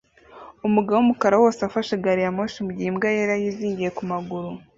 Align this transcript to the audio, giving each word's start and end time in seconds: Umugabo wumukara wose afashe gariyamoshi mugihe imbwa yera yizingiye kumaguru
Umugabo 0.67 0.97
wumukara 0.99 1.35
wose 1.43 1.59
afashe 1.67 1.93
gariyamoshi 2.03 2.59
mugihe 2.65 2.87
imbwa 2.91 3.07
yera 3.15 3.35
yizingiye 3.41 3.89
kumaguru 3.97 4.49